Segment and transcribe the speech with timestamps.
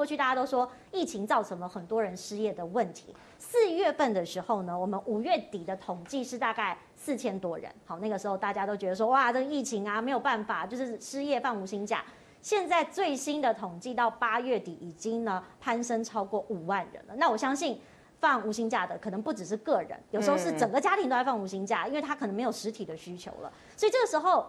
[0.00, 3.14] 过去大家都说疫情造成了很多人失业的问题。
[3.38, 7.70] 四月份的时候呢，我们五月底的统计是大概四千多人。
[7.84, 12.02] 好，那个时候大家都觉得说，哇，这个疫情啊没有办法，就是失业放无薪假。
[12.40, 17.14] 现在最新的统计到八月底已经呢攀升超过五万人了。
[17.16, 17.78] 那我相信
[18.20, 23.52] 放无薪假的可能不只是个人，有时候是整个家庭都在放无薪假，因为他可能没有实体的需求了。
[23.76, 24.46] 所以这个时候，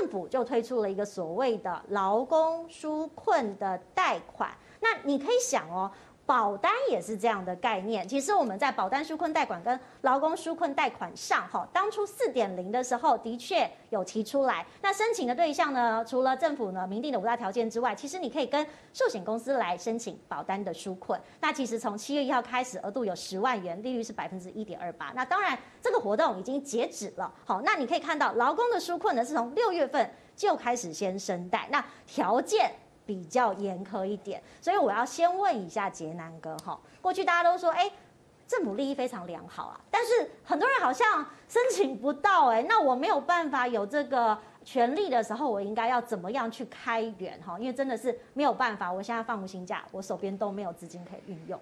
[0.00, 4.50] 政府就推出了一个所谓的劳工纾困的贷款。
[4.80, 5.90] 那你可以想哦。
[6.26, 8.06] 保单也是这样的概念。
[8.08, 14.64] 其实我们在保单纾困贷款跟劳工纾困贷款上，哈，当初四点零的时候的确有提出来。
[14.80, 21.20] 那申请的对象呢，除了政府呢明定的五大条件之外，其实你可以跟寿险公司来申请保单的纾困。
[21.40, 25.12] 那其实从七月一号开始，额度有十万元，利率是百分之一点二八。
[25.14, 27.32] 那当然这个活动已经截止了。
[27.44, 32.72] 好，那你可以看到劳工的纾困呢是从六月份就开始先申贷，那条件。
[33.06, 36.78] 比较严苛一点，所以我要先问一下杰南哥哈。
[37.00, 37.90] 过去大家都说，哎，
[38.46, 47.58] 政府利益非常良好啊，但是很多人好像申请不到，哎，那我没有办法有这个权利的时候，我应该要怎么样去开源哈？
[47.58, 51.60] 因为真的是没有办法，我现在放无薪假，我手边都没有资金可以运用。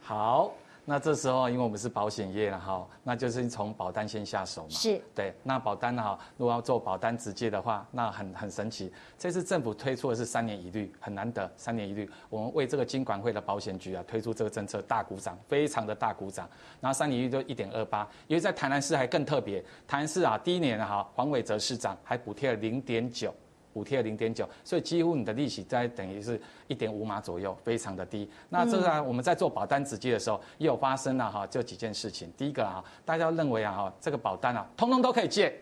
[0.00, 0.52] 好。
[0.84, 4.68] 那这时候，因为我们是保险业了哈，那就是从保单先下手嘛。
[4.70, 5.00] 是。
[5.14, 8.92] 对，那保单哈，如果要做保单直接的话，那很很神奇。
[9.16, 12.10] 这次政府推出的是三年一律，很难得，三年一律。
[12.28, 16.50] 我们为这个金管会的保险局啊推出这个政策大鼓掌，非常的大鼓掌。
[16.80, 23.32] 然后三年一律就一点二八，因为在台南市还更特别，台南市啊第一年哈黄伟哲市长还补贴了零点九。
[23.72, 28.28] 补贴零点九，所以几乎你的利息在等于是一点五码左右，非常的低。
[28.48, 32.32] 那这个、啊、我们在做保单直接的时候，也有发生了哈，就几件事情。
[32.36, 35.52] 第一个啊，大家认为啊哈，这个保单啊，通通都可以借。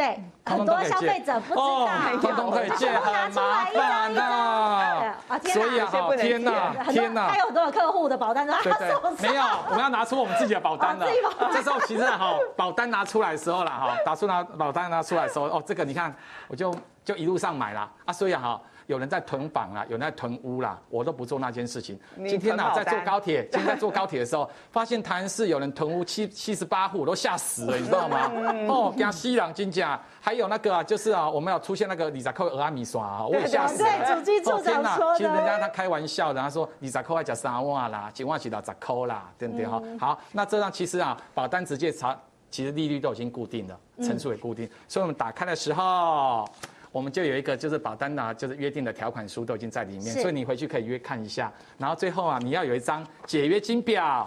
[0.00, 5.14] 对，很多消费者不知道，天、通通可以借，很麻烦的。
[5.52, 11.06] 所以啊，哈，天哪，天哪，还有很多客户的保单他对对，没有，我们要拿出我们自己的保单了。
[11.52, 16.14] 这时候其实哈，保单拿出来的时候了哈，打出拿保单拿出来的时候，哦，这个你看，
[16.48, 16.74] 我就
[17.04, 18.58] 就一路上买了啊，所以哈。
[18.90, 21.96] 有人在囤房啦，有人在囤屋啦，我都不做那件事情。
[22.28, 28.32] 今天呢、啊，在坐高铁， 今天在坐高铁的时候，发现台南市有人囤屋七七十八户，我都吓死了，你知道吗？
[28.68, 33.88] 哦，跟西朗金甲，还有那个啊，就是啊，我们有出现那个李扎扣俄阿米刷啊，我也吓死了。
[33.88, 35.18] 对，主机处长说的。
[35.18, 39.80] 其实人家他开玩笑的，他说李扎扣还讲三万啦，几万起到十扣啦，对不对哈？
[40.00, 42.18] 好，那这样其实啊，保单直接查，
[42.50, 46.44] 其实利率都已经固定了，成数也固定，所以我们打开的时候。
[46.92, 51.52] 我们就有一个就是保单啊，就是约定的条款书都已经在里面，所以你回去可以约看一下。
[51.78, 54.26] 然后最后啊，你要有一张解约金表，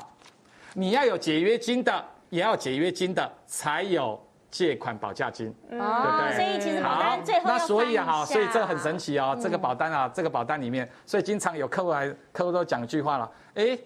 [0.73, 6.35] 你要有解约金的，也要解约金的才有借款保价金，对不对？
[6.35, 13.77] 所以其实保单最后那所以啊哈，所以这很神奇哦，这个保单啊，这个保单里面，所以经常有客户来，客户都讲一句话了，哎。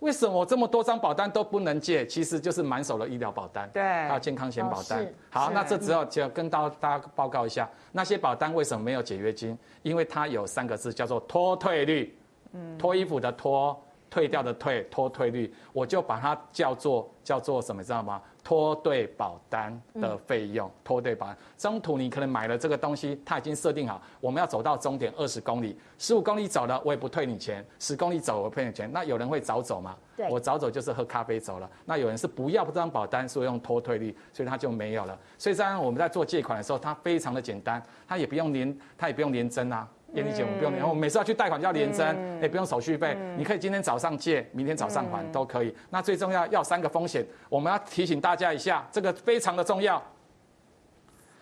[0.00, 2.06] 为什么我这么多张保单都不能借？
[2.06, 5.06] 其实就是满手的医疗保单，对，还有健康险保单。
[5.30, 9.56] 好，那这只要就要跟到大家报告一下，那些保单为什么没有解约金？
[9.82, 12.16] 因为它有三个字叫做脱退率，
[12.52, 13.76] 嗯，脱衣服的脱，
[14.10, 18.20] 退掉的退，脱退率，我就把它叫做叫做什么，知道吗？
[18.46, 28.88] 脱对保单的费用，拖对保单，中途你可能买了这个东西，它已经设定好，我们要走到终点二十公里，十五公里走了，我也不退你钱；十公里走，我退你钱。
[28.92, 29.96] 那有人会早走吗？
[30.16, 31.68] 对，我早走就是喝咖啡走了。
[31.84, 35.18] 那有人是不要这张保单，所以用拖退率，所以他就没有了。
[35.36, 39.88] 所以这样我们在做借款的时候，它非常的简单，它也不用连，它也不用连征啊。
[40.16, 43.16] 验利险我们不用，然后我们每次要去贷款就要联征，也不用手续费。
[43.36, 45.74] 你可以今天早上借，明天早上还都可以。
[45.90, 50.02] 那最重要要三个风险，我们要提醒大家一下，这个非常的重要，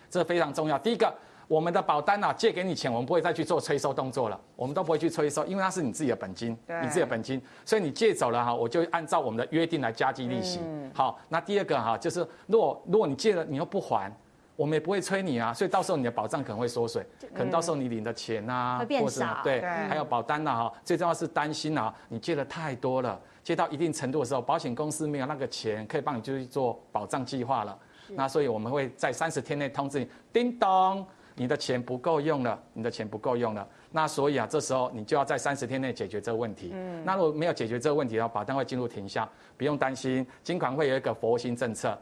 [0.09, 0.77] 这个非常重要。
[0.77, 1.13] 第一个，
[1.47, 10.59] 我们的保单啊，借给你钱，我们不会再去做催收动作了，我们都不会去催收，因为它是你自己的本金，你自己的本金，所以你借走了哈，我就按照我们的约定来加计利息。
[10.93, 14.11] 好，那第二个哈，就是如果如果你借了你又不还。
[14.55, 27.77] 我们也不会催你啊，所以到时候你的保障可能会缩水，可能到时候你领的钱啊，会变少，对，还有保单呐哈，最重要是担心啊，你借的太多了，借到一定程度的时候，保险公司没有那个钱可以帮你去做保障计划了，
[28.09, 31.05] 那所以我们会在三十天内通知你，叮咚，
[31.35, 41.97] 你的钱不够用了，你的钱不够用了，那所以啊，这时候你就要在三十天内解决这个问题，嗯，那如果没有解决这个问题的话，保单会进入停效，不用担心，金管会有一个佛心政策。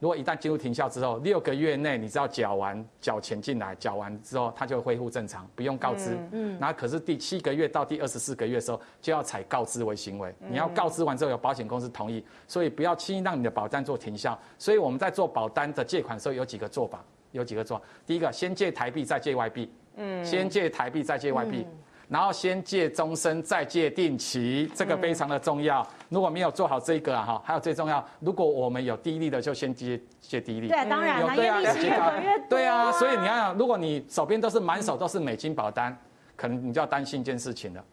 [0.00, 6.18] 如果一旦进入停效之后，六个月内你只要缴完缴钱进来，缴完之后它就恢复正常，不用告知。
[6.32, 14.38] 嗯，然后可是第七个月到第二十四个月的时候就要采告知为行为，你要告知完之后有保险公司同意，所以不要轻易让你的保单做停效。
[14.58, 17.02] 所以我们在做保单的借款的时候有几个做法，
[17.32, 17.84] 有几个做法。
[18.04, 21.66] 第一个，先借台币再借外币，嗯，先借台币再借外币。
[22.14, 25.84] 然后先借终身，再借定期，这个非常的重要。
[26.08, 30.68] 如果没有做好这个啊哈，还有最重要，如果我们有低利的，就先借借低利。
[30.68, 32.46] 对，当然了，越利息越滚越多。
[32.50, 35.98] 对啊，所以你要，如果你手边都是满手都是美金保单，
[36.36, 37.84] 可能你就要担心一件事情了，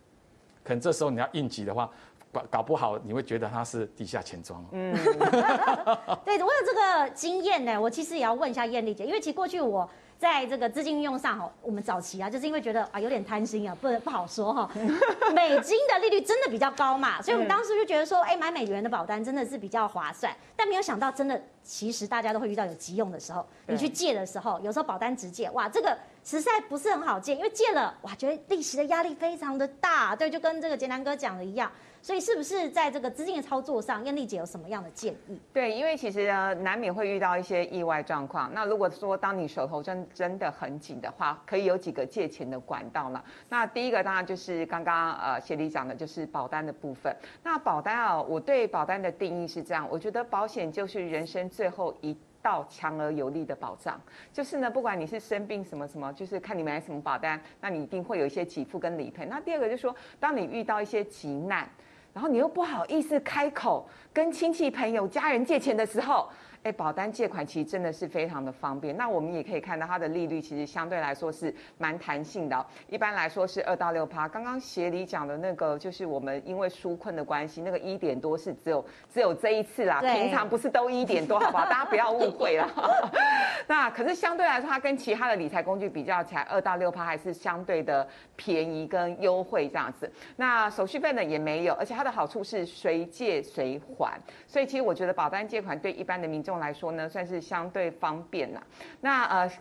[0.64, 1.90] 可能这时候你要应急的话。
[2.34, 4.66] 搞搞不好你会觉得它是地下钱庄。
[4.72, 4.96] 嗯，
[6.24, 7.78] 对，我有这个经验呢。
[7.82, 9.90] 我其实也要问一下艳丽姐，因为其实过去我
[10.22, 14.70] 在这个资金运用上哈，我们早期啊，就是因为觉得啊有点贪心啊，不不好说哈。
[15.34, 20.32] 美金的利率真的比较高嘛， 所以我们当时就觉得说，哎，买美元的保单真的是比较划算。
[20.56, 30.16] 但没有想到，真的其实大家都会遇到有急用的时候，你去借的时候，有时候保单直借，哇，这个实在不是很好借，因为借了哇，觉得利息的压力非常的大。
[30.16, 31.72] 对，就跟这个杰南哥讲的一样。
[32.04, 35.40] 所以是不是在这个资金的操作上，燕丽姐有什么样的建议？
[35.54, 38.52] 对，因为其实呢，难免会遇到一些意外状况。
[38.56, 43.24] 那如果说当你手头真真的很紧的话，可以有几个借钱的管道了。
[43.50, 47.16] 那第一个当然就是刚刚呃协理讲的，就是保单的部分。
[47.44, 54.00] 那保单啊，我对保单的定义是这样，我觉得保险就是人生最后一到强而有力的保障。
[54.34, 59.26] 就是呢，不管你是生病什么什么，就是看你买什么保单，那你一定会有一些给付跟理赔。
[59.26, 61.70] 那第二个就是说，当你遇到一些急难。
[62.14, 66.28] 然后你又不好意思开口跟亲戚朋友家人借钱的时候。
[66.64, 68.96] 哎，保单借款其实真的是非常的方便。
[68.96, 72.64] 那我们也可以看到它的利率其实相对来说是蛮弹性的哦。
[72.88, 74.28] 一般来说是二到六趴。
[74.28, 81.66] 刚刚协理讲的那个，就是我们因为纾困的关系，那个一点多是只有只有这一次啦，平常不是都一点多，好不好？
[81.66, 82.70] 大家不要误会了。
[83.68, 90.12] 那可是相对来说，它跟其他的理财工具比较起来，二到六趴还是相对的便宜跟优惠这样子。
[90.36, 94.22] 那手续费呢也没有，而且它的好处是随借随还。
[94.46, 96.51] 所以其实我觉得保单借款对一般的民众。
[96.60, 98.62] 来说呢，算是相对方便啦。
[99.02, 99.52] 那呃，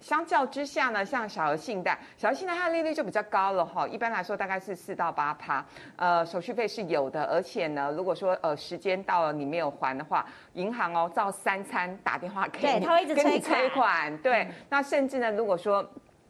[0.00, 3.86] 相较之下呢，像小额信贷，小额信贷它的利率就比较高了哈。
[3.88, 5.64] 一般来说大概是四到八趴，
[5.96, 7.24] 呃，手续费是有的。
[7.24, 14.16] 而且呢，如果说呃时间到了你没有还的话，银行哦照三餐打电话给你，他会一直催催款。
[14.18, 15.84] 对，嗯、那甚至呢，如果说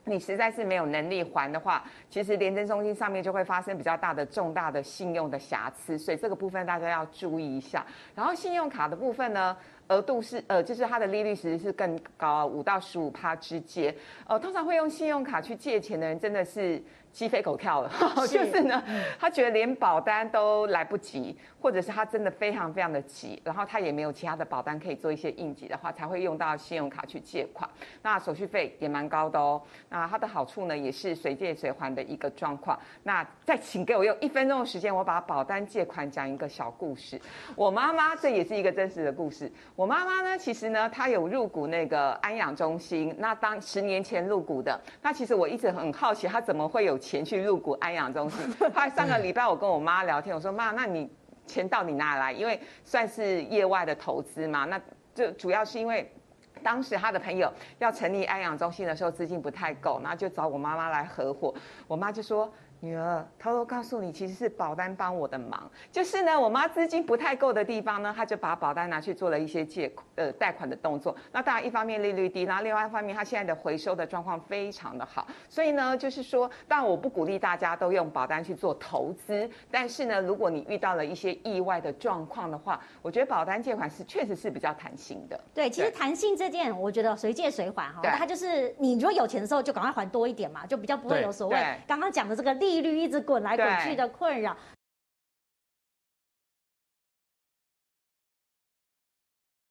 [0.04, 7.84] 你实在是没有能力还的话，其实廉政中心上面就会发生比较大的重大的信用的瑕疵，所以这个部分大家要注意一下。
[8.14, 9.54] 然后信用卡的部分呢？
[9.88, 13.94] 额度是呃，就是它的利率其实是更高，五到十五趴之间。
[14.26, 16.82] 呃，通常会用信用卡去借钱的人，真的是。
[17.10, 17.90] 鸡飞狗跳了，
[18.28, 18.80] 就是呢，
[19.18, 27.68] 他觉得连保单都来不及，或者是他真的非常非常的急，然后他也没有其他的保单可以做一些应急的话，才会用到信用卡去借款。
[28.02, 29.60] 那手续费也蛮高的哦。
[29.88, 32.78] 那它的好处呢，也是随借随还的一个状况。
[33.02, 37.18] 那再请给我用一分钟的时间，我把保单借款讲一个小故事。
[37.56, 39.50] 我妈妈这也是一个真实的故事。
[39.78, 44.76] 我妈妈呢，其实呢，她有入股那个安养中心，那当十年前入股的。
[45.00, 46.98] 那其实我一直很好奇，她怎么会有。
[46.98, 48.52] 钱去入股安养中心。
[48.58, 51.08] 后来上个礼拜我跟我妈聊天，我说妈，那你
[51.46, 52.32] 钱到底哪来？
[52.32, 54.64] 因为算是业外的投资嘛。
[54.64, 54.80] 那
[55.14, 56.12] 就主要是因为
[56.60, 57.48] 当时他的朋友
[57.78, 61.54] 要成立安养中心的时候资金不太够，然后就找我妈妈来合伙。
[61.86, 62.52] 我妈就说。
[62.80, 65.68] 女儿偷偷告诉你，其实是保单帮我的忙。
[65.90, 71.14] 就是呢，我妈资金不太够的地方呢，她就把保单拿去做了一些借呃贷款的动作。
[71.32, 75.26] 那当然，一方面利率低，然后另外一方面，她现在的回收的状况非常的好。
[75.48, 85.38] 所以呢，就是说，当然我不鼓励大家都用保单去做投资，但是呢，如果你遇到了一些意外的状况的话，我觉得保单借款是确实是比较弹性的。
[85.52, 92.67] 对，其实弹性这件，我觉得随借随还哈，它就是你如果有钱的时候就赶快还多一点嘛，就比较不会有所谓刚刚讲的这个利。
[92.68, 94.54] 利率一直滚来滚去的困扰，